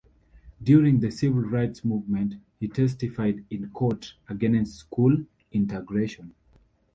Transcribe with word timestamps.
During 0.63 0.99
the 0.99 1.11
civil 1.11 1.43
rights 1.43 1.85
movement, 1.85 2.33
he 2.59 2.67
testified 2.67 3.45
in 3.51 3.69
court 3.69 4.15
against 4.27 4.77
school 4.77 5.23
integration. 5.51 6.33